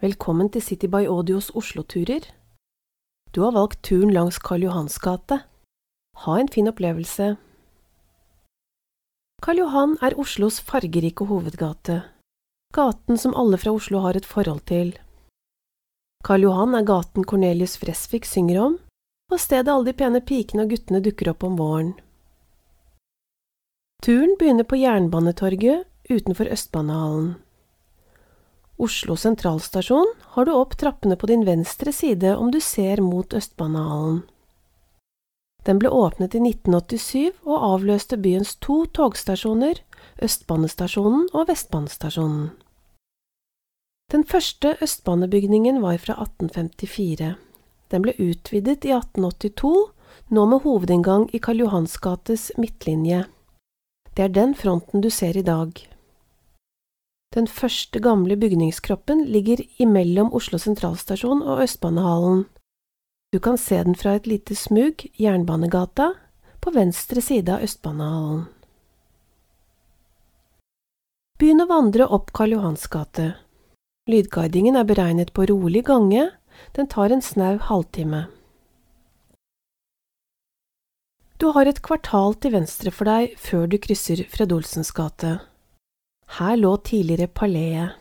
[0.00, 2.24] Velkommen til City by Audios Oslo-turer.
[3.36, 5.36] Du har valgt turen langs Karl Johans gate.
[6.24, 7.34] Ha en fin opplevelse.
[9.44, 11.98] Karl Johan er Oslos fargerike hovedgate,
[12.72, 14.94] gaten som alle fra Oslo har et forhold til.
[16.24, 18.78] Karl Johan er gaten Cornelius Fresvik synger om,
[19.28, 21.92] og stedet alle de pene pikene og guttene dukker opp om våren.
[24.00, 27.34] Turen begynner på Jernbanetorget utenfor Østbanehallen.
[28.80, 34.22] Oslo sentralstasjon har du opp trappene på din venstre side om du ser mot Østbanehallen.
[35.68, 39.82] Den ble åpnet i 1987 og avløste byens to togstasjoner,
[40.24, 42.48] Østbanestasjonen og Vestbanestasjonen.
[44.10, 47.34] Den første østbanebygningen var fra 1854.
[47.92, 49.74] Den ble utvidet i 1882,
[50.34, 53.26] nå med hovedinngang i Karl Johans gates midtlinje.
[54.16, 55.76] Det er den fronten du ser i dag.
[57.30, 62.40] Den første gamle bygningskroppen ligger imellom Oslo sentralstasjon og Østbanehallen.
[63.30, 66.08] Du kan se den fra et lite smug, Jernbanegata,
[66.60, 68.48] på venstre side av Østbanehallen.
[71.38, 73.28] Begynn å vandre opp Karl Johans gate.
[74.10, 76.32] Lydguidingen er beregnet på rolig gange,
[76.74, 78.24] den tar en snau halvtime.
[81.38, 85.38] Du har et kvartal til venstre for deg før du krysser Fred Olsens gate.
[86.38, 87.96] Her lå tidligere paleet.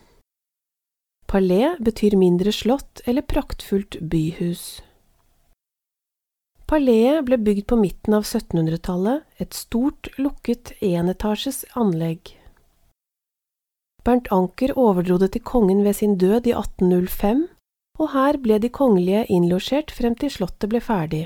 [1.28, 4.82] Palais betyr mindre slott eller praktfullt byhus.
[6.70, 12.36] Paleet ble bygd på midten av 1700-tallet, et stort, lukket enetasjes anlegg.
[14.06, 17.48] Bernt Anker overdro det til kongen ved sin død i 1805,
[18.00, 21.26] og her ble de kongelige innlosjert frem til slottet ble ferdig.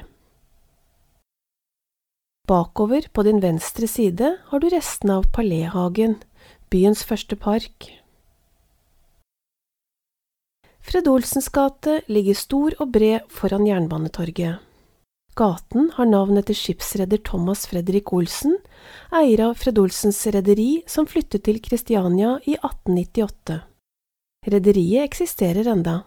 [2.48, 6.18] Bakover, på din venstre side, har du restene av Palaishagen,
[6.74, 7.92] byens første park.
[10.84, 14.60] Fred Olsens gate ligger stor og bred foran Jernbanetorget.
[15.34, 18.60] Gaten har navn etter skipsredder Thomas Fredrik Olsen,
[19.10, 23.62] eier av Fred Olsens rederi som flyttet til Kristiania i 1898.
[24.54, 26.02] Rederiet eksisterer enda.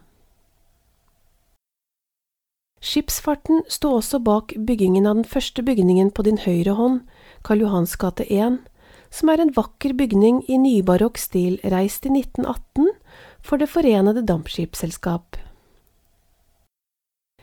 [2.79, 7.01] Skipsfarten sto også bak byggingen av den første bygningen på din høyre hånd,
[7.43, 8.61] Karl Johans gate 1,
[9.09, 12.93] som er en vakker bygning i nybarokk stil reist i 1918
[13.41, 15.37] for Det forenede dampskipsselskap.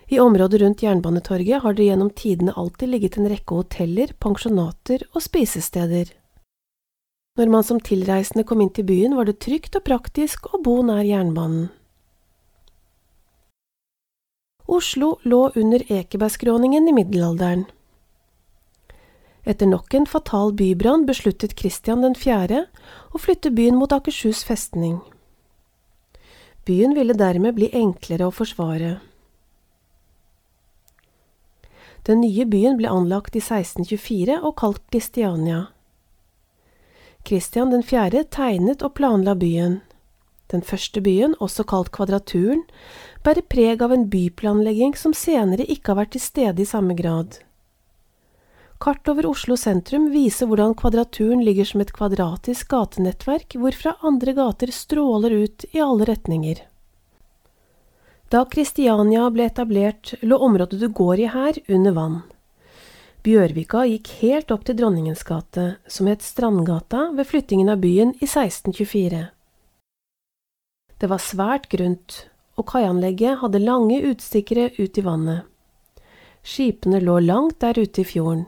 [0.09, 5.25] I området rundt Jernbanetorget har det gjennom tidene alltid ligget en rekke hoteller, pensjonater og
[5.25, 6.13] spisesteder.
[7.39, 10.83] Når man som tilreisende kom inn til byen, var det trygt og praktisk å bo
[10.87, 11.73] nær jernbanen.
[14.71, 17.67] Oslo lå under Ekebergskråningen i middelalderen.
[19.45, 22.63] Etter nok en fatal bybrann besluttet Kristian 4.
[23.13, 25.03] å flytte byen mot Akershus festning.
[26.65, 28.97] Byen ville dermed bli enklere å forsvare.
[32.09, 35.67] Den nye byen ble anlagt i 1624 og kalt Kristiania.
[37.25, 38.25] Kristian 4.
[38.33, 39.83] tegnet og planla byen.
[40.53, 42.65] Den første byen, også kalt Kvadraturen,
[43.25, 47.44] bærer preg av en byplanlegging som senere ikke har vært til stede i samme grad.
[48.85, 54.69] Kart over Oslo sentrum viser hvordan Kvadraturen ligger som et kvadratisk gatenettverk hvorfra andre gater
[54.77, 56.59] stråler ut i alle retninger.
[58.29, 62.19] Da Kristiania ble etablert, lå området du går i her, under vann.
[63.25, 68.27] Bjørvika gikk helt opp til Dronningens gate, som het Strandgata ved flyttingen av byen i
[68.29, 69.23] 1624.
[71.01, 72.19] Det var svært grunt,
[72.61, 75.49] og kaianlegget hadde lange utstikkere ut i vannet.
[76.45, 78.45] Skipene lå langt der ute i fjorden.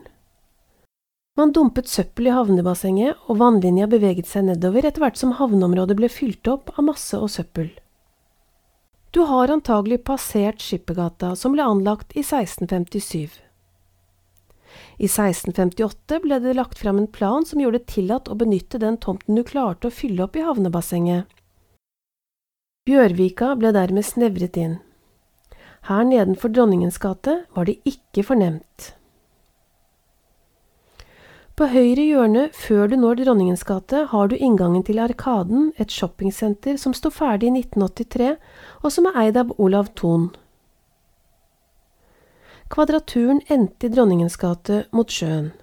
[1.36, 6.08] Man dumpet søppel i havnebassenget, og vannlinja beveget seg nedover etter hvert som havneområdet ble
[6.08, 7.68] fylt opp av masse og søppel.
[9.12, 13.42] Du har antagelig passert Skippergata, som ble anlagt i 1657.
[14.96, 18.96] I 1658 ble det lagt fram en plan som gjorde det tillatt å benytte den
[19.00, 21.28] tomten du klarte å fylle opp i havnebassenget.
[22.88, 24.78] Bjørvika ble dermed snevret inn.
[25.88, 28.95] Her nedenfor Dronningens gate var det ikke fornemt.
[31.56, 36.76] På høyre hjørne før du når Dronningens gate, har du inngangen til Arkaden, et shoppingsenter
[36.76, 38.34] som sto ferdig i 1983,
[38.84, 40.26] og som er eid av Olav Thon.
[42.68, 45.54] Kvadraturen endte i Dronningens gate mot sjøen.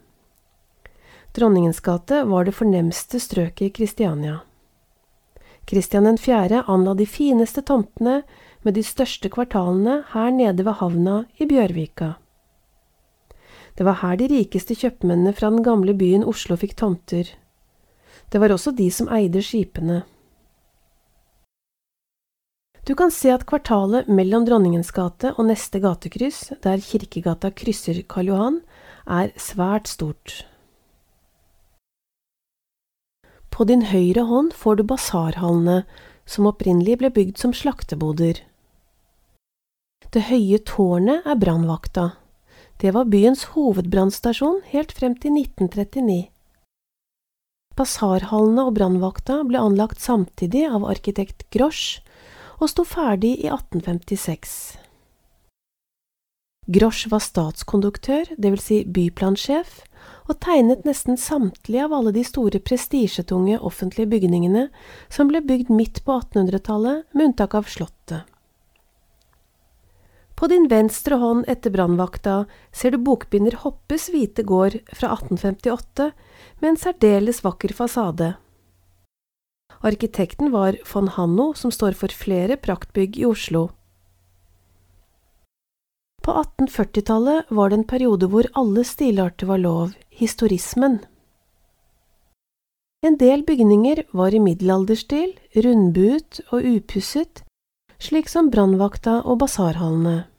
[1.38, 4.40] Dronningens gate var det fornemste strøket i Kristiania.
[5.70, 6.64] Kristian 4.
[6.66, 8.24] anla de fineste tomtene
[8.66, 12.16] med de største kvartalene her nede ved havna i Bjørvika.
[13.78, 17.32] Det var her de rikeste kjøpmennene fra den gamle byen Oslo fikk tomter.
[18.30, 20.04] Det var også de som eide skipene.
[22.84, 28.34] Du kan se at kvartalet mellom Dronningens gate og neste gatekryss, der Kirkegata krysser Karl
[28.34, 28.58] Johan,
[29.08, 30.44] er svært stort.
[33.54, 35.84] På din høyre hånd får du basarhallene,
[36.26, 38.42] som opprinnelig ble bygd som slakteboder.
[40.12, 42.10] Det høye tårnet er brannvakta.
[42.82, 46.30] Det var byens hovedbrannstasjon helt frem til 1939.
[47.78, 52.04] Basarhallene og brannvakta ble anlagt samtidig av arkitekt Grosch,
[52.62, 54.78] og sto ferdig i 1856.
[56.74, 58.64] Grosch var statskonduktør, dvs.
[58.64, 59.82] Si byplansjef,
[60.32, 64.70] og tegnet nesten samtlige av alle de store prestisjetunge offentlige bygningene
[65.12, 68.30] som ble bygd midt på 1800-tallet, med unntak av Slottet.
[70.44, 72.32] På din venstre hånd etter brannvakta
[72.76, 76.08] ser du bokbinder Hoppes hvite gård fra 1858
[76.60, 78.28] med en særdeles vakker fasade.
[79.88, 83.70] Arkitekten var von Hanno, som står for flere praktbygg i Oslo.
[86.28, 91.00] På 1840-tallet var det en periode hvor alle stilarter var lov, historismen.
[93.08, 97.46] En del bygninger var i middelalderstil, rundbuet og upusset,
[97.96, 100.33] slik som brannvakta og basarhallene.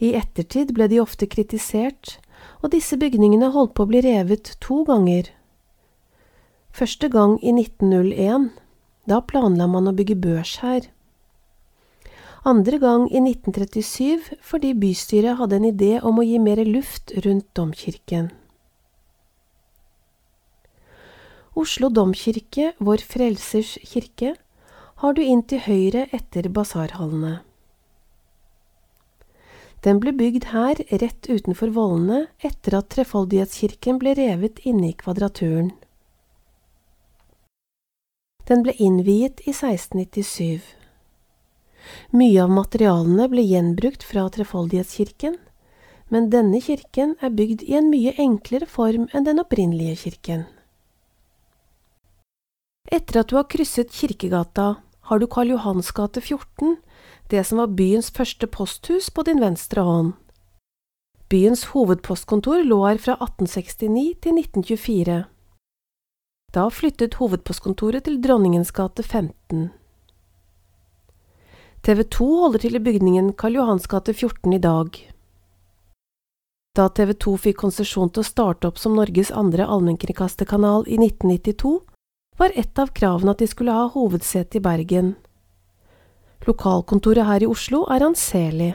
[0.00, 2.16] I ettertid ble de ofte kritisert,
[2.64, 5.28] og disse bygningene holdt på å bli revet to ganger.
[6.72, 8.48] Første gang i 1901.
[9.08, 10.88] Da planla man å bygge børs her.
[12.46, 17.50] Andre gang i 1937 fordi bystyret hadde en idé om å gi mer luft rundt
[17.56, 18.30] domkirken.
[21.60, 24.36] Oslo domkirke, Vår Frelsers kirke,
[25.02, 27.40] har du inn til høyre etter basarhallene.
[29.84, 35.70] Den ble bygd her rett utenfor vollene etter at Trefoldighetskirken ble revet inne i Kvadraturen.
[38.50, 40.60] Den ble innviet i 1697.
[42.12, 45.38] Mye av materialene ble gjenbrukt fra Trefoldighetskirken,
[46.10, 50.44] men denne kirken er bygd i en mye enklere form enn den opprinnelige kirken.
[52.90, 54.74] Etter at du har krysset Kirkegata,
[55.08, 56.76] har du Karl Johans gate 14,
[57.30, 60.14] det som var byens første posthus på din venstre hånd.
[61.30, 65.18] Byens hovedpostkontor lå her fra 1869 til 1924.
[66.50, 69.68] Da flyttet hovedpostkontoret til Dronningens gate 15.
[71.86, 74.98] TV 2 holder til i bygningen Karl Johans gate 14 i dag.
[76.76, 81.78] Da TV 2 fikk konsesjon til å starte opp som Norges andre allmennkringkasterkanal i 1992,
[82.40, 85.14] var et av kravene at de skulle ha hovedsete i Bergen.
[86.46, 88.70] Lokalkontoret her i Oslo er anselig.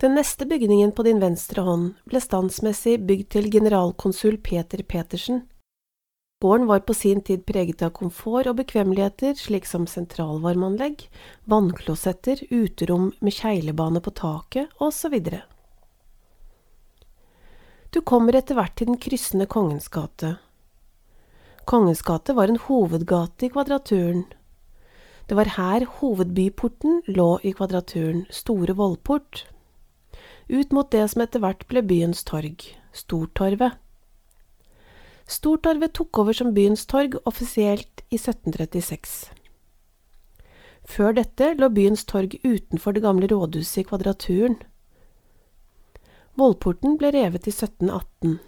[0.00, 5.44] Den neste bygningen på din venstre hånd ble standsmessig bygd til generalkonsul Peter Petersen.
[6.42, 11.04] Gården var på sin tid preget av komfort og bekvemmeligheter slik som sentralvarmeanlegg,
[11.44, 15.20] vannklosetter, uterom med kjeglebane på taket osv.
[17.92, 20.38] Du kommer etter hvert til den kryssende Kongens gate.
[21.68, 24.24] Kongens gate var en hovedgate i Kvadraturen.
[25.28, 29.46] Det var her hovedbyporten lå i Kvadraturen, Store Vollport,
[30.48, 33.78] ut mot det som etter hvert ble byens torg, Stortorvet.
[35.28, 39.30] Stortorvet tok over som byens torg offisielt i 1736.
[40.84, 44.58] Før dette lå byens torg utenfor det gamle rådhuset i Kvadraturen.
[46.36, 48.40] Vollporten ble revet i 1718.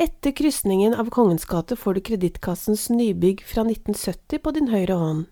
[0.00, 5.24] Etter krysningen av Kongens gate får du Kredittkassens nybygg fra 1970 på din høyre hånd.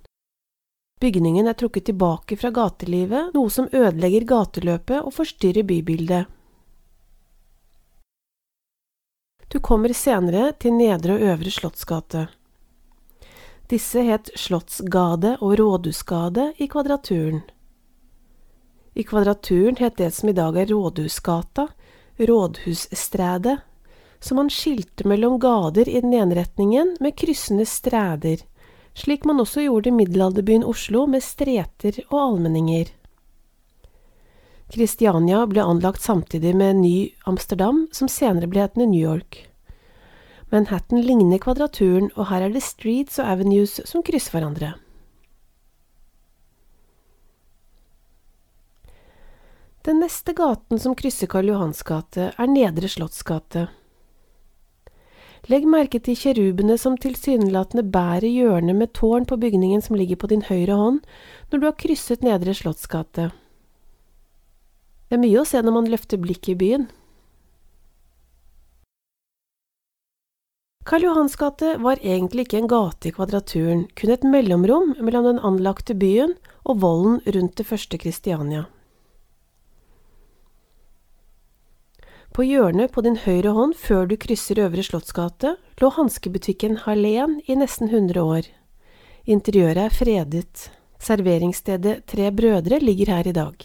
[1.00, 6.26] Bygningen er trukket tilbake fra gatelivet, noe som ødelegger gateløpet og forstyrrer bybildet.
[9.54, 12.24] Du kommer senere til Nedre og Øvre Slottsgate.
[13.70, 17.44] Disse het Slottsgade og Rådhusgade i Kvadraturen.
[18.98, 21.68] I Kvadraturen het det som i dag er Rådhusgata,
[22.18, 23.58] Rådhusstrædet,
[24.20, 28.44] så man skilte mellom gader i den ene retningen med kryssende stræder
[28.96, 32.88] slik man også gjorde i middelalderbyen Oslo med streter og allmenninger.
[34.72, 36.94] Kristiania ble anlagt samtidig med Ny
[37.28, 39.44] Amsterdam, som senere ble hetende New York.
[40.50, 44.74] Manhattan ligner kvadraturen, og her er det streets og avenues som krysser hverandre.
[49.86, 53.68] Den neste gaten som krysser Karl Johans gate, er Nedre Slottsgate.
[55.46, 60.30] Legg merke til kjerubene som tilsynelatende bærer hjørnet med tårn på bygningen som ligger på
[60.32, 61.00] din høyre hånd,
[61.52, 63.28] når du har krysset Nedre Slottsgate.
[65.06, 66.88] Det er mye å se når man løfter blikket i byen.
[70.86, 75.42] Karl Johans gate var egentlig ikke en gate i Kvadraturen, kun et mellomrom mellom den
[75.46, 76.34] anlagte byen
[76.66, 78.66] og volden rundt det første Kristiania.
[82.36, 87.56] På hjørnet på din høyre hånd før du krysser Øvre Slottsgate, lå hanskebutikken Hallén i
[87.56, 88.50] nesten 100 år.
[89.24, 90.66] Interiøret er fredet.
[91.00, 93.64] Serveringsstedet Tre Brødre ligger her i dag.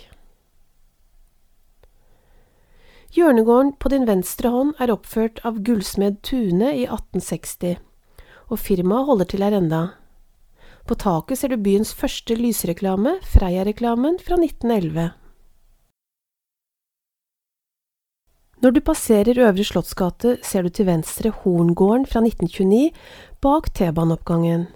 [3.12, 7.76] Hjørnegården på din venstre hånd er oppført av gullsmed Tune i 1860,
[8.48, 9.82] og firmaet holder til her enda.
[10.88, 15.12] På taket ser du byens første lysreklame, Freia-reklamen fra 1911.
[18.62, 22.92] Når du passerer Øvre Slottsgate, ser du til venstre Horngården fra 1929
[23.42, 24.68] bak T-baneoppgangen.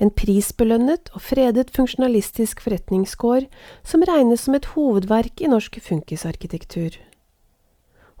[0.00, 3.44] En prisbelønnet og fredet funksjonalistisk forretningsgård
[3.84, 6.96] som regnes som et hovedverk i norsk funkisarkitektur.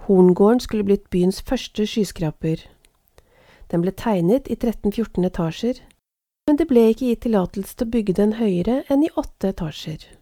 [0.04, 2.68] Horngården skulle blitt byens første skyskraper.
[3.72, 5.80] Den ble tegnet i 13–14 etasjer,
[6.46, 10.17] men det ble ikke gitt tillatelse til å bygge den høyere enn i åtte etasjer.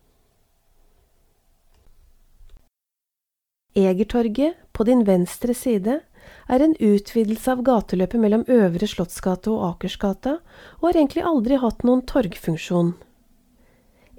[3.76, 6.00] Egertorget, på din venstre side,
[6.48, 10.38] er en utvidelse av gateløpet mellom Øvre Slottsgate og Akersgata,
[10.80, 12.94] og har egentlig aldri hatt noen torgfunksjon.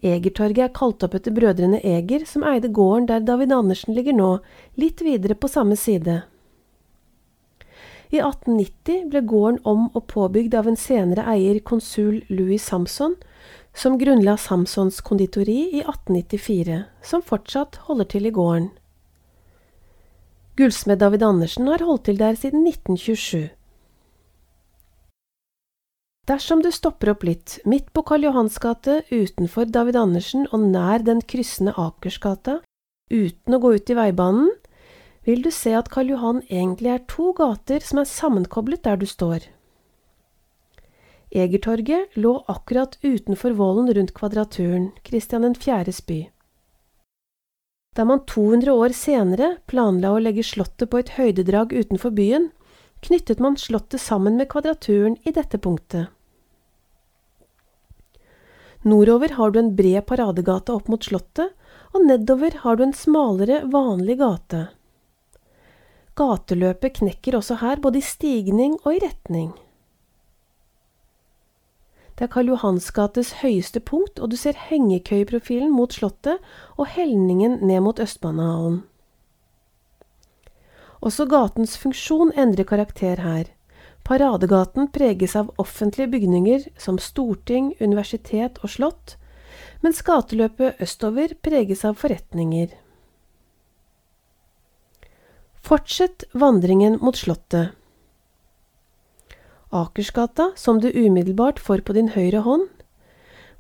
[0.06, 4.32] Egertorget er kalt opp etter brødrene Eger, som eide gården der David Andersen ligger nå,
[4.78, 6.22] litt videre på samme side.
[8.14, 13.18] I 1890 ble gården om og påbygd av en senere eier, konsul Louis Samson,
[13.74, 18.70] som grunnla Samsons konditori i 1894, som fortsatt holder til i gården.
[20.58, 23.50] Gullsmed David Andersen har holdt til der siden 1927.
[26.28, 31.06] Dersom du stopper opp litt, midt på Karl Johans gate, utenfor David Andersen og nær
[31.06, 32.58] den kryssende Akersgata,
[33.14, 34.50] uten å gå ut i veibanen,
[35.30, 39.06] vil du se at Karl Johan egentlig er to gater som er sammenkoblet der du
[39.06, 39.46] står.
[41.38, 46.24] Egertorget lå akkurat utenfor vollen rundt Kvadraturen, Kristian 4.s by.
[47.98, 52.51] Da man 200 år senere planla å legge slottet på et høydedrag utenfor byen,
[53.01, 56.13] knyttet man slottet sammen med Kvadraturen i dette punktet.
[58.86, 61.56] Nordover har du en bred paradegate opp mot Slottet,
[61.98, 64.68] og nedover har du en smalere, vanlig gate.
[66.18, 69.50] Gateløpet knekker også her både i stigning og i retning.
[72.18, 76.42] Det er Karl Johans gates høyeste punkt, og du ser hengekøyeprofilen mot Slottet
[76.74, 78.80] og helningen ned mot Østbanehallen.
[81.06, 83.52] Også gatens funksjon endrer karakter her.
[84.08, 89.18] Paradegaten preges av offentlige bygninger som storting, universitet og slott,
[89.86, 92.72] mens gateløpet østover preges av forretninger.
[95.62, 97.76] Fortsett vandringen mot Slottet.
[99.70, 102.68] Akersgata, som du umiddelbart får på din høyre hånd,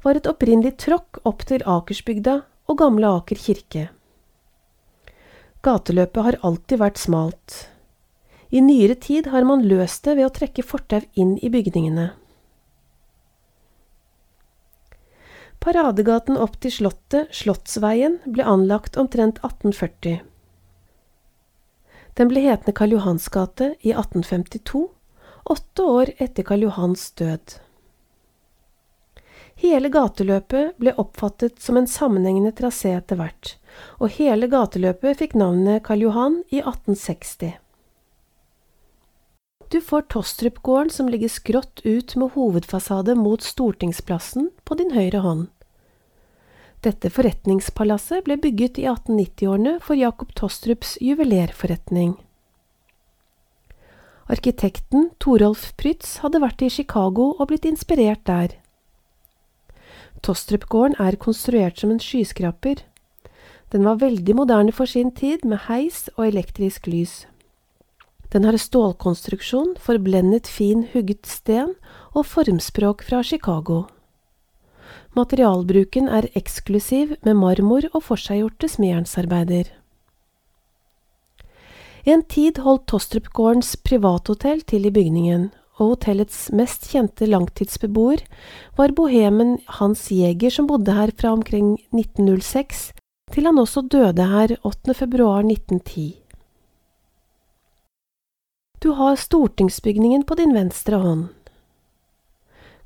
[0.03, 3.89] var et opprinnelig tråkk opp til Akersbygda og Gamle Aker kirke.
[5.65, 7.57] Gateløpet har alltid vært smalt.
[8.49, 12.13] I nyere tid har man løst det ved å trekke fortau inn i bygningene.
[15.59, 20.21] Paradegaten opp til Slottet, Slottsveien, ble anlagt omtrent 1840.
[22.15, 24.85] Den ble hetende Karl Johans gate i 1852,
[25.49, 27.57] åtte år etter Karl Johans død.
[29.57, 33.55] Hele gateløpet ble oppfattet som en sammenhengende trasé etter hvert,
[33.97, 37.55] og hele gateløpet fikk navnet Karl Johan i 1860.
[39.73, 45.47] Du får Tostrupgården som ligger skrått ut med hovedfasade mot Stortingsplassen på din høyre hånd.
[46.85, 52.13] Dette forretningspalasset ble bygget i 1890-årene for Jacob Tostrups juvelerforretning.
[54.27, 58.57] Arkitekten Torolf Prytz hadde vært i Chicago og blitt inspirert der.
[60.19, 62.81] Tostrupgården er konstruert som en skyskraper.
[63.71, 67.25] Den var veldig moderne for sin tid, med heis og elektrisk lys.
[68.33, 71.77] Den har stålkonstruksjon, forblendet fin hugget sten
[72.11, 73.85] og formspråk fra Chicago.
[75.15, 79.71] Materialbruken er eksklusiv med marmor og forseggjorte smjernsarbeider.
[82.07, 88.23] En tid holdt Tostrup-gårdens privathotell til i bygningen, og hotellets mest kjente langtidsbeboer
[88.79, 92.87] var bohemen Hans Jæger som bodde her fra omkring 1906
[93.35, 94.95] til han også døde her 8.
[94.95, 96.07] februar 1910.
[98.79, 101.29] Du har stortingsbygningen på din venstre hånd.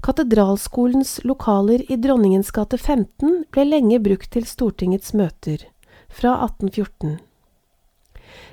[0.01, 5.68] Katedralskolens lokaler i Dronningens gate 15 ble lenge brukt til Stortingets møter,
[6.10, 7.20] fra 1814.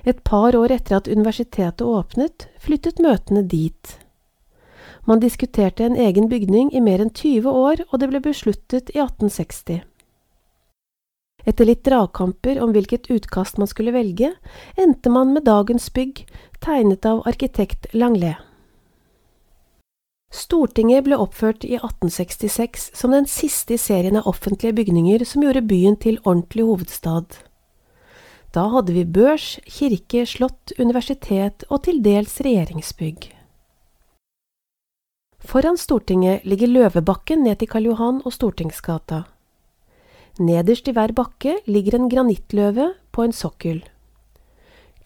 [0.04, 3.98] Et par år etter at universitetet åpnet, flyttet møtene dit.
[5.08, 9.00] Man diskuterte en egen bygning i mer enn 20 år, og det ble besluttet i
[9.00, 9.80] 1860.
[11.48, 14.34] Etter litt dragkamper om hvilket utkast man skulle velge,
[14.76, 16.26] endte man med dagens bygg,
[16.60, 18.36] tegnet av arkitekt Langlet.
[20.28, 25.64] Stortinget ble oppført i 1866 som den siste i serien av offentlige bygninger som gjorde
[25.70, 27.47] byen til ordentlig hovedstad.
[28.58, 33.28] Da hadde vi børs, kirke, slott, universitet og til dels regjeringsbygg.
[35.46, 39.20] Foran Stortinget ligger Løvebakken ned til Karl Johan og Stortingsgata.
[40.42, 43.84] Nederst i hver bakke ligger en granittløve på en sokkel.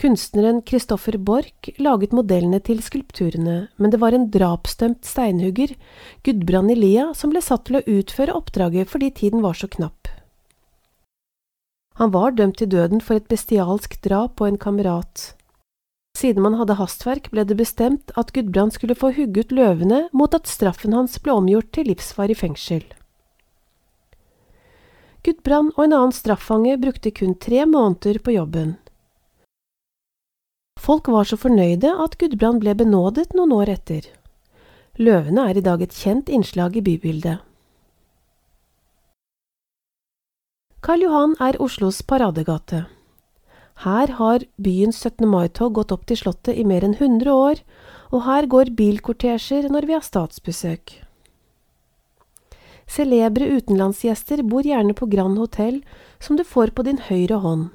[0.00, 5.76] Kunstneren Christoffer Borch laget modellene til skulpturene, men det var en drapsdømt steinhugger,
[6.24, 10.11] Gudbrand Elia, som ble satt til å utføre oppdraget fordi tiden var så knapp.
[12.00, 15.34] Han var dømt til døden for et bestialsk drap på en kamerat.
[16.16, 20.50] Siden man hadde hastverk, ble det bestemt at Gudbrand skulle få hugget løvene mot at
[20.50, 22.84] straffen hans ble omgjort til livsvarig fengsel.
[25.22, 28.76] Gudbrand og en annen straffange brukte kun tre måneder på jobben.
[30.82, 34.08] Folk var så fornøyde at Gudbrand ble benådet noen år etter.
[34.98, 37.38] Løvene er i dag et kjent innslag i bybildet.
[40.82, 42.86] Karl Johan er Oslos paradegate.
[43.84, 45.28] Her har byens 17.
[45.30, 47.60] mai-tog gått opp til Slottet i mer enn 100 år,
[48.10, 50.96] og her går bilkortesjer når vi har statsbesøk.
[52.90, 55.84] Celebre utenlandsgjester bor gjerne på Grand Hotell,
[56.18, 57.68] som du får på din høyre hånd.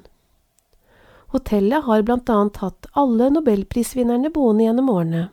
[1.32, 5.28] Hotellet har blant annet hatt alle nobelprisvinnerne boende gjennom årene.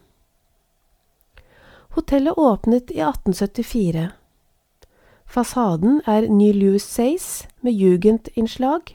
[1.99, 4.13] Hotellet åpnet i 1874.
[5.35, 8.93] Fasaden er New Louis Says med jugendinnslag,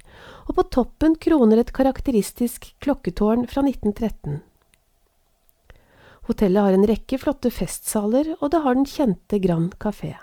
[0.49, 4.39] og på toppen kroner et karakteristisk klokketårn fra 1913.
[6.31, 10.15] Hotellet har en rekke flotte festsaler, og det har den kjente Grand Café.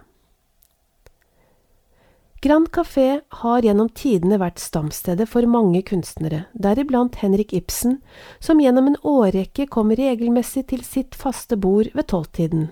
[2.42, 8.00] Grand Café har gjennom tidene vært stamstedet for mange kunstnere, deriblant Henrik Ibsen,
[8.40, 12.70] som gjennom en årrekke kom regelmessig til sitt faste bord ved tolvtiden.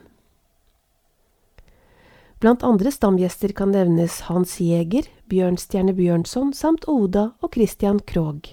[2.40, 8.52] Blant andre stamgjester kan nevnes Hans Jæger, Bjørnstjerne Bjørnson samt Oda og Christian Krogh.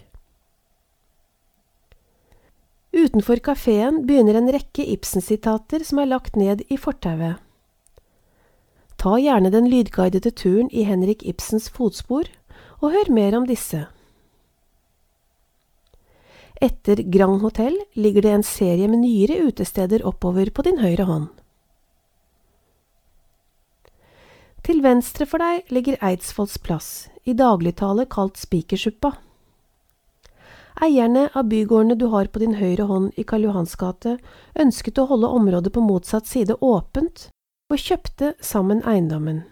[2.93, 7.41] Utenfor kafeen begynner en rekke Ibsen-sitater som er lagt ned i fortauet.
[9.01, 12.29] Ta gjerne den lydguidede turen i Henrik Ibsens fotspor,
[12.79, 13.87] og hør mer om disse.
[16.63, 21.31] Etter Grand Hotell ligger det en serie med nyere utesteder oppover på din høyre hånd.
[24.63, 26.89] Til venstre for deg ligger Eidsvolls plass,
[27.27, 29.17] i dagligtale kalt Spikersuppa.
[30.83, 34.17] Eierne av bygårdene du har på din høyre hånd i Karl Johans gate,
[34.55, 37.27] ønsket å holde området på motsatt side åpent
[37.73, 39.43] og kjøpte sammen eiendommen.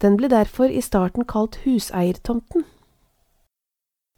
[0.00, 2.64] Den ble derfor i starten kalt Huseiertomten.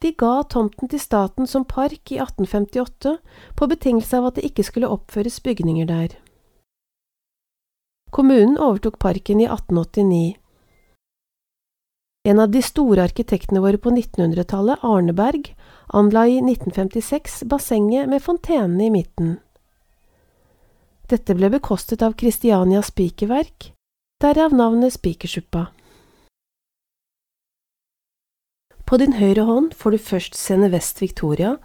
[0.03, 3.17] De ga tomten til staten som park i 1858
[3.59, 6.15] på betingelse av at det ikke skulle oppføres bygninger der.
[8.15, 10.37] Kommunen overtok parken i 1889.
[12.29, 15.51] En av de store arkitektene våre på 1900-tallet, Arneberg,
[15.87, 19.35] anla i 1956 bassenget med fontenene i midten.
[21.11, 23.73] Dette ble bekostet av Christiania Spikerverk,
[24.23, 25.67] derav navnet Spikersuppa.
[28.87, 31.57] På din høyre hånd får du først Scene Vest Victoria,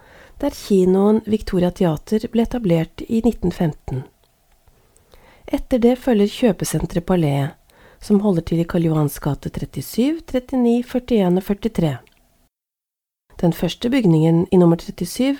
[0.42, 4.08] der kinoen Victoria Teater ble etablert i 1915.
[5.50, 7.56] Etter det følger kjøpesenteret Palais,
[8.06, 11.94] som holder til i Karl Johans gate 37, 39, 41 og 43.
[13.42, 15.40] Den første bygningen, i nummer 37,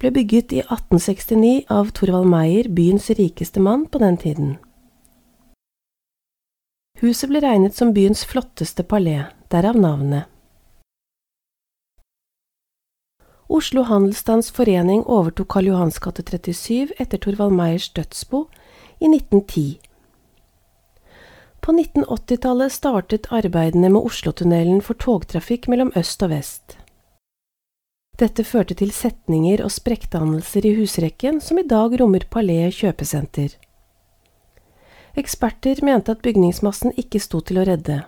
[0.00, 4.56] ble bygget i 1869 av Thorvald Meyer, byens rikeste mann på den tiden.
[7.02, 10.30] Huset ble regnet som byens flotteste palé, derav navnet.
[13.52, 18.46] Oslo Handelsstands Forening overtok Karl Johans gate 37 etter Thorvald Meyers dødsbo
[19.02, 19.64] i 1910.
[21.62, 26.76] På 1980-tallet startet arbeidene med Oslotunnelen for togtrafikk mellom øst og vest.
[28.18, 33.54] Dette førte til setninger og sprekkdannelser i husrekken som i dag rommer Palais kjøpesenter.
[35.18, 38.02] Eksperter mente at bygningsmassen ikke sto til å redde.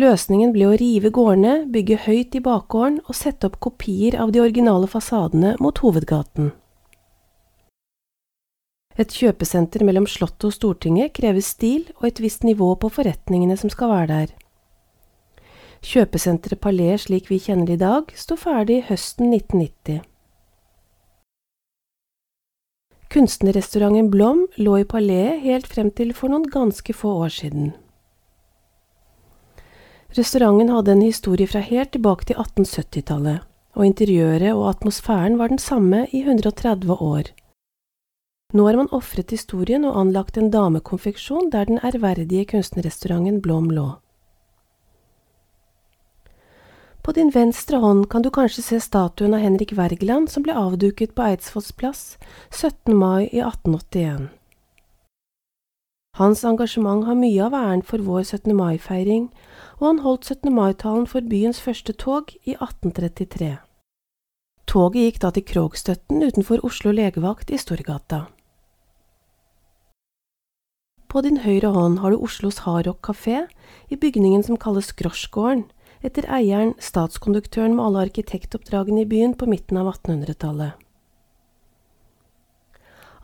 [0.00, 4.40] Løsningen ble å rive gårdene, bygge høyt i bakgården og sette opp kopier av de
[4.40, 6.52] originale fasadene mot hovedgaten.
[9.00, 13.72] Et kjøpesenter mellom Slottet og Stortinget krever stil og et visst nivå på forretningene som
[13.72, 14.34] skal være der.
[15.80, 20.02] Kjøpesenteret Palais slik vi kjenner det i dag, sto ferdig høsten 1990.
[23.10, 27.72] Kunstnerrestauranten Blom lå i Palais helt frem til for noen ganske få år siden.
[30.12, 33.40] Restauranten hadde en historie fra helt tilbake til 1870-tallet,
[33.78, 37.30] og interiøret og atmosfæren var den samme i 130 år.
[38.52, 43.88] Nå har man ofret historien og anlagt en damekonfeksjon der den ærverdige kunstnerrestauranten Blom lå.
[47.02, 51.14] På din venstre hånd kan du kanskje se statuen av Henrik Wergeland som ble avduket
[51.14, 52.02] på Eidsvolls plass
[52.50, 52.92] 17.
[52.94, 54.28] mai i 1881.
[56.18, 58.52] Hans engasjement har mye av æren for vår 17.
[58.56, 59.30] mai-feiring,
[59.78, 60.50] og han holdt 17.
[60.52, 63.54] mai-talen for byens første tog i 1833.
[64.66, 68.26] Toget gikk da til Krogstøtten utenfor Oslo legevakt i Storgata.
[71.10, 73.40] På din høyre hånd har du Oslos Hardrock kafé
[73.90, 75.64] i bygningen som kalles Groschgården,
[76.06, 80.78] etter eieren, statskonduktøren med alle arkitektoppdragene i byen på midten av 1800-tallet.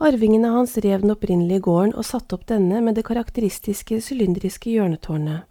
[0.03, 5.47] Arvingene hans rev den opprinnelige gården og satte opp denne med det karakteristiske sylindriske hjørnetårnet.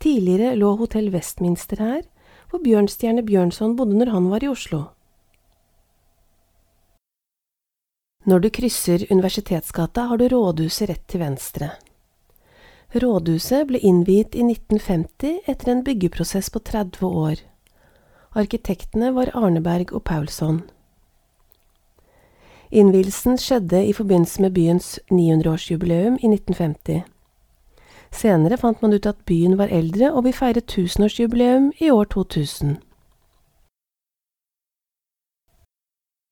[0.00, 2.02] Tidligere lå Hotell Westminster her,
[2.48, 4.86] hvor Bjørnstjerne Bjørnson bodde når han var i Oslo.
[8.26, 11.68] Når du krysser Universitetsgata, har du rådhuset rett til venstre.
[12.90, 17.42] Rådhuset ble innviet i 1950 etter en byggeprosess på 30 år.
[18.34, 20.64] Arkitektene var Arneberg og Paulsson.
[22.74, 27.04] Innvielsen skjedde i forbindelse med byens 900-årsjubileum i 1950.
[28.10, 32.74] Senere fant man ut at byen var eldre og vil feire tusenårsjubileum i år 2000.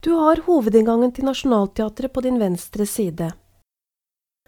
[0.05, 3.31] Du har hovedinngangen til Nationaltheatret på din venstre side.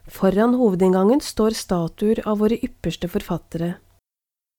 [0.04, 3.70] Foran hovedinngangen står statuer av våre ypperste forfattere.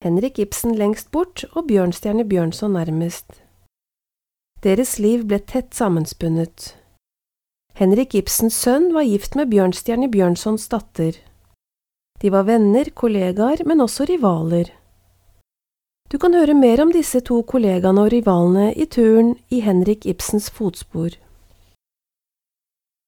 [0.01, 3.43] Henrik Ibsen lengst bort og Bjørnstjerne Bjørnson nærmest.
[4.65, 6.73] Deres liv ble tett sammenspunnet.
[7.77, 11.13] Henrik Ibsens sønn var gift med Bjørnstjerne Bjørnsons datter.
[12.21, 14.73] De var venner, kollegaer, men også rivaler.
[16.07, 20.47] Du kan høre mer om disse to kollegaene og rivalene i turen i Henrik Ibsens
[20.55, 21.17] fotspor.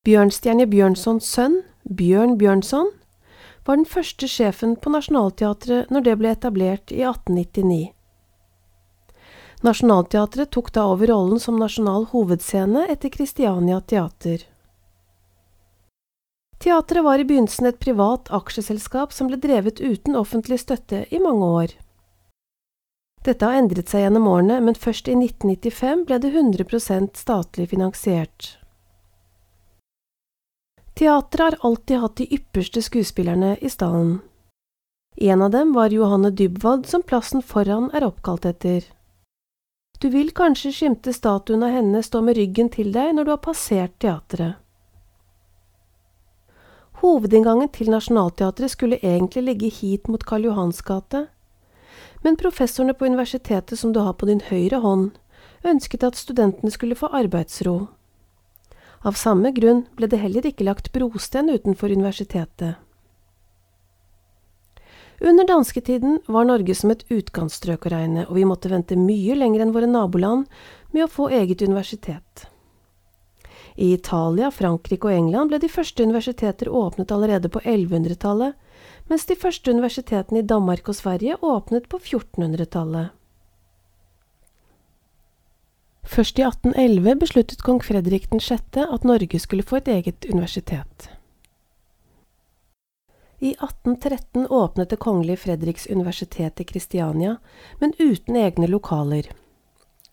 [0.04, 2.92] Bjørnstjerne Bjørnsons sønn, Bjørn Bjørnson,
[3.64, 7.80] var den første sjefen på Nationaltheatret når det ble etablert i 1899.
[9.64, 14.44] Nationaltheatret tok da over rollen som nasjonal hovedscene etter Christiania Teater.
[16.60, 21.56] Teatret var i begynnelsen et privat aksjeselskap som ble drevet uten offentlig støtte i mange
[21.64, 21.80] år.
[23.28, 28.56] Dette har endret seg gjennom årene, men først i 1995 ble det 100% statlig finansiert.
[31.00, 34.20] Teatret har alltid hatt de ypperste skuespillerne i stallen.
[35.16, 38.88] En av dem var Johanne Dybwad, som plassen foran er oppkalt etter.
[40.00, 43.42] Du vil kanskje skimte statuen av henne stå med ryggen til deg når du har
[43.44, 44.56] passert teatret.
[47.00, 51.28] Hovedinngangen til Nationaltheatret skulle egentlig ligge hit mot Karl Johans gate,
[52.22, 55.12] men professorene på universitetet som du har på din høyre hånd,
[55.64, 57.88] ønsket at studentene skulle få arbeidsro.
[59.08, 62.76] Av samme grunn ble det heller ikke lagt brosten utenfor universitetet.
[65.20, 69.66] Under dansketiden var Norge som et utkantstrøk å regne, og vi måtte vente mye lenger
[69.66, 70.48] enn våre naboland
[70.96, 72.48] med å få eget universitet.
[73.76, 78.56] I Italia, Frankrike og England ble de første universiteter åpnet allerede på 1100-tallet,
[79.10, 83.16] mens de første universitetene i Danmark og Sverige åpnet på 1400-tallet.
[86.10, 88.64] Først i 1811 besluttet kong Fredrik 6.
[88.82, 91.10] at Norge skulle få et eget universitet.
[93.40, 97.38] I 1813 åpnet Det kongelige Fredriks universitet i Kristiania,
[97.80, 99.30] men uten egne lokaler.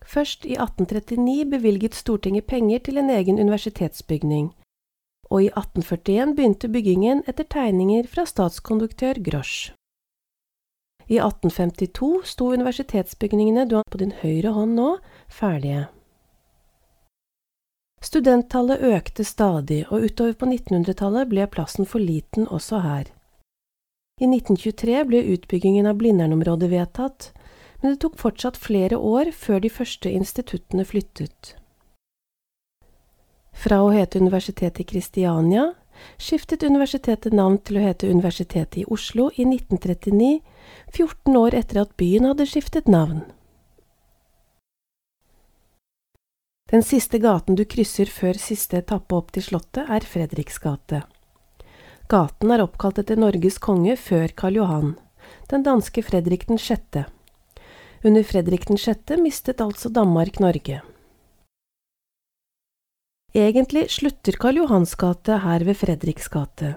[0.07, 4.53] Først i 1839 bevilget Stortinget penger til en egen universitetsbygning,
[5.31, 9.73] og i 1841 begynte byggingen etter tegninger fra statskonduktør Grosch.
[11.07, 14.89] I 1852 sto universitetsbygningene du har på din høyre hånd nå,
[15.31, 15.87] ferdige.
[18.03, 23.13] Studenttallet økte stadig, og utover på 1900-tallet ble plassen for liten også her.
[24.21, 27.31] I 1923 ble utbyggingen av Blindern-området vedtatt,
[27.83, 31.55] men det tok fortsatt flere år før de første instituttene flyttet.
[33.57, 35.71] Fra å hete Universitetet i Kristiania
[36.21, 40.43] skiftet universitetet navn til å hete Universitetet i Oslo i 1939,
[40.93, 43.25] 14 år etter at byen hadde skiftet navn.
[46.71, 51.05] Den siste gaten du krysser før siste etappe opp til Slottet, er Fredriks gate.
[52.11, 54.93] Gaten er oppkalt etter Norges konge før Karl Johan,
[55.51, 57.07] den danske Fredrik 6.
[58.05, 59.17] Under Fredrik 6.
[59.23, 60.83] mistet altså Danmark Norge.
[63.37, 66.71] Egentlig slutter Karl Johans gate her ved Fredriks gate,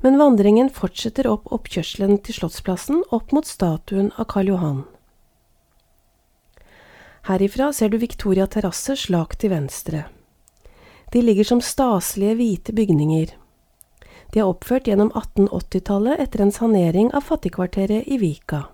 [0.00, 4.78] men vandringen fortsetter opp oppkjørselen til Slottsplassen opp mot statuen av Karl Johan.
[7.28, 10.06] Herifra ser du Victoria terrasse slakt til venstre.
[11.12, 13.36] De ligger som staselige hvite bygninger.
[14.32, 18.64] De er oppført gjennom 1880-tallet etter en sanering av fattigkvarteret i Vika.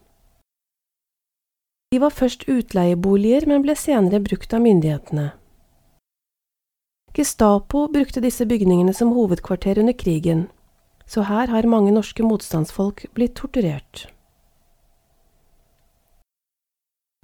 [1.91, 5.33] De var først utleieboliger, men ble senere brukt av myndighetene.
[7.13, 10.47] Gestapo brukte disse bygningene som hovedkvarter under krigen,
[11.07, 14.07] så her har mange norske motstandsfolk blitt torturert.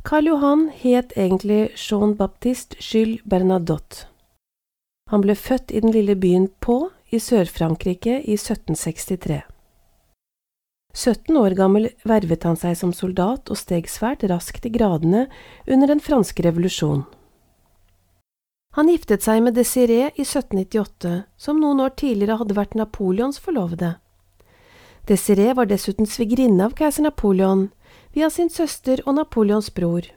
[0.06, 4.06] Karl Johan het egentlig Jean Baptiste Jules Bernadotte.
[5.10, 9.42] Han ble født i den lille byen Pau i Sør-Frankrike i 1763.
[10.96, 15.26] 17 år gammel vervet han seg som soldat og steg svært raskt i gradene
[15.66, 17.04] under den franske revolusjon.
[18.76, 23.94] Han giftet seg med Desiree i 1798, som noen år tidligere hadde vært Napoleons forlovede.
[25.08, 27.70] Desiree var dessuten svigerinne av keiser Napoleon,
[28.12, 30.10] via sin søster og Napoleons bror.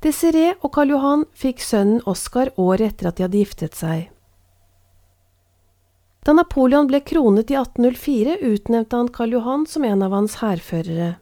[0.00, 4.08] Desiree og Karl Johan fikk sønnen Oskar året etter at de hadde giftet seg.
[6.24, 11.18] Da Napoleon ble kronet i 1804, utnevnte han Karl Johan som en av hans hærførere.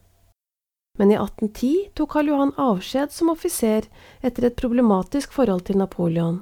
[0.98, 3.87] Men i 1810 tok Karl Johan avskjed som offiser
[4.20, 6.40] etter et problematisk forhold til Napoleon.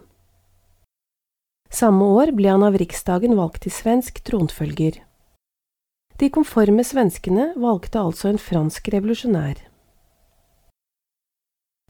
[1.68, 5.02] Samme år ble han av riksdagen valgt til svensk tronfølger.
[6.16, 9.58] De konforme svenskene valgte altså en fransk revolusjonær.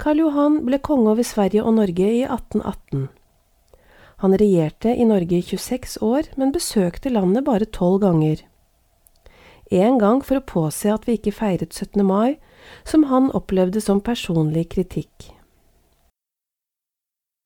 [0.02, 3.06] Karl Johan ble konge over Sverige og Norge i 1818.
[4.24, 8.42] Han regjerte i Norge i 26 år, men besøkte landet bare tolv ganger.
[9.70, 12.02] En gang for å påse at vi ikke feiret 17.
[12.06, 12.36] mai,
[12.84, 15.32] som han opplevde som personlig kritikk.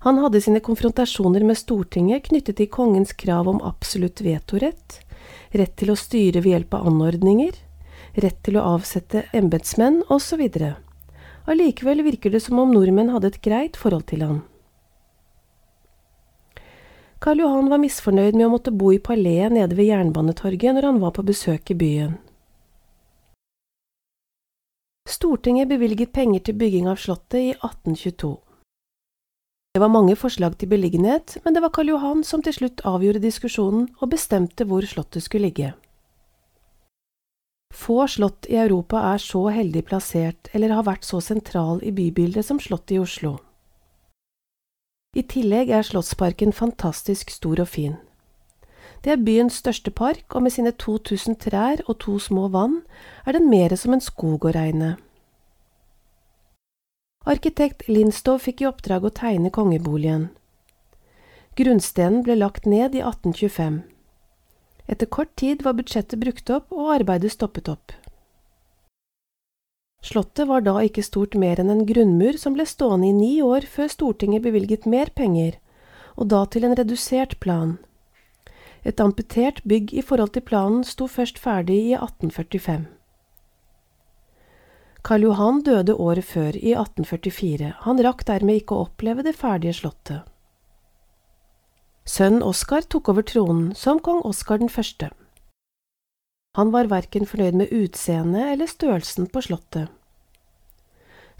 [0.02, 5.00] Han hadde sine konfrontasjoner med Stortinget knyttet til kongens krav om absolutt vetorett,
[5.52, 7.52] rett til å styre ved hjelp av anordninger,
[8.24, 10.46] rett til å avsette embetsmenn osv.
[11.50, 14.40] Allikevel virker det som om nordmenn hadde et greit forhold til han.
[17.20, 21.00] Karl Johan var misfornøyd med å måtte bo i paleet nede ved Jernbanetorget når han
[21.02, 22.16] var på besøk i byen.
[25.10, 28.30] Stortinget bevilget penger til bygging av Slottet i 1822.
[29.74, 33.22] Det var mange forslag til beliggenhet, men det var Karl Johan som til slutt avgjorde
[33.22, 35.72] diskusjonen og bestemte hvor Slottet skulle ligge.
[37.74, 42.46] Få slott i Europa er så heldig plassert eller har vært så sentral i bybildet
[42.46, 43.36] som Slottet i Oslo.
[45.14, 47.96] I tillegg er Slottsparken fantastisk stor og fin.
[49.00, 52.82] Det er byens største park, og med sine 2000 trær og to små vann
[53.26, 54.96] er den mere som en skog å regne.
[57.24, 60.28] Arkitekt Lindstov fikk i oppdrag å tegne kongeboligen.
[61.56, 63.82] Grunnstenen ble lagt ned i 1825.
[64.90, 67.92] Etter kort tid var budsjettet brukt opp og arbeidet stoppet opp.
[70.04, 73.68] Slottet var da ikke stort mer enn en grunnmur som ble stående i ni år
[73.68, 75.58] før Stortinget bevilget mer penger,
[76.16, 77.76] og da til en redusert plan.
[78.84, 82.86] Et amputert bygg i forhold til planen sto først ferdig i 1845.
[85.04, 89.76] Karl Johan døde året før, i 1844, han rakk dermed ikke å oppleve det ferdige
[89.76, 90.26] slottet.
[92.04, 95.10] Sønnen Oskar tok over tronen som kong Oskar den første.
[96.58, 99.88] Han var verken fornøyd med utseendet eller størrelsen på slottet.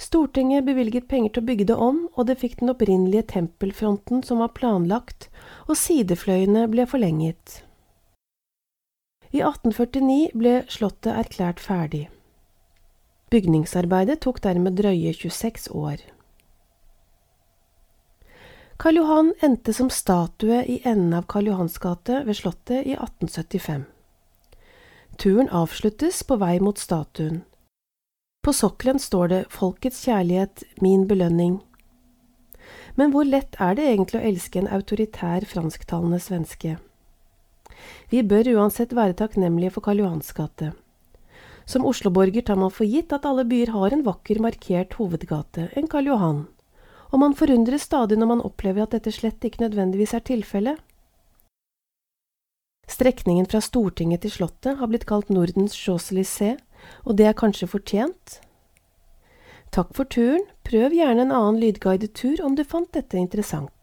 [0.00, 4.40] Stortinget bevilget penger til å bygge det om, og det fikk den opprinnelige tempelfronten som
[4.40, 5.28] var planlagt,
[5.68, 7.60] og sidefløyene ble forlenget.
[9.30, 12.06] I 1849 ble slottet erklært ferdig.
[13.30, 16.00] Bygningsarbeidet tok dermed drøye 26 år.
[18.80, 23.84] Karl Johan endte som statue i enden av Karl Johans gate ved Slottet i 1875.
[25.20, 27.42] Turen avsluttes på vei mot statuen.
[28.42, 31.58] På sokkelen står det Folkets kjærlighet, min belønning.
[32.96, 36.78] Men hvor lett er det egentlig å elske en autoritær fransktalende svenske?
[38.08, 40.72] Vi bør uansett være takknemlige for Karl Johans gate.
[41.68, 45.90] Som Oslo-borger tar man for gitt at alle byer har en vakker, markert hovedgate, en
[45.92, 46.40] Karl Johan,
[47.12, 50.80] og man forundres stadig når man opplever at dette slett ikke nødvendigvis er tilfellet.
[52.90, 56.58] Strekningen fra Stortinget til Slottet har blitt kalt Nordens Champs-Élysées,
[57.04, 58.40] og det er kanskje fortjent?
[59.70, 63.79] Takk for turen, prøv gjerne en annen lydguidet tur om du fant dette interessant.